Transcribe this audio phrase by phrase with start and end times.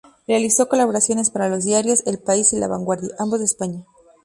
[0.27, 3.85] Realizó colaboraciones para los diarios El País y La Vanguardia, ambos de España.